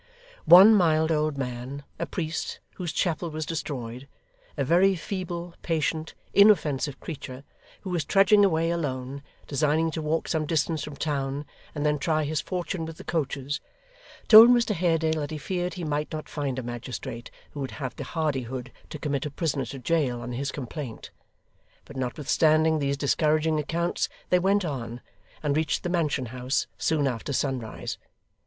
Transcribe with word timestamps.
One 0.47 0.73
mild 0.73 1.11
old 1.11 1.37
man 1.37 1.83
a 1.99 2.07
priest, 2.07 2.59
whose 2.77 2.91
chapel 2.91 3.29
was 3.29 3.45
destroyed; 3.45 4.07
a 4.57 4.63
very 4.63 4.95
feeble, 4.95 5.53
patient, 5.61 6.15
inoffensive 6.33 6.99
creature 6.99 7.43
who 7.81 7.91
was 7.91 8.03
trudging 8.03 8.43
away, 8.43 8.71
alone, 8.71 9.21
designing 9.45 9.91
to 9.91 10.01
walk 10.01 10.27
some 10.27 10.47
distance 10.47 10.83
from 10.83 10.95
town, 10.95 11.45
and 11.75 11.85
then 11.85 11.99
try 11.99 12.23
his 12.23 12.41
fortune 12.41 12.83
with 12.83 12.97
the 12.97 13.03
coaches, 13.03 13.61
told 14.27 14.49
Mr 14.49 14.73
Haredale 14.73 15.21
that 15.21 15.29
he 15.29 15.37
feared 15.37 15.75
he 15.75 15.83
might 15.83 16.11
not 16.11 16.27
find 16.27 16.57
a 16.57 16.63
magistrate 16.63 17.29
who 17.51 17.59
would 17.59 17.69
have 17.77 17.95
the 17.95 18.03
hardihood 18.03 18.71
to 18.89 18.97
commit 18.97 19.27
a 19.27 19.29
prisoner 19.29 19.65
to 19.67 19.77
jail, 19.77 20.19
on 20.19 20.31
his 20.31 20.51
complaint. 20.51 21.11
But 21.85 21.95
notwithstanding 21.95 22.79
these 22.79 22.97
discouraging 22.97 23.59
accounts 23.59 24.09
they 24.31 24.39
went 24.39 24.65
on, 24.65 25.01
and 25.43 25.55
reached 25.55 25.83
the 25.83 25.89
Mansion 25.89 26.25
House 26.25 26.65
soon 26.79 27.05
after 27.05 27.31
sunrise. 27.33 27.99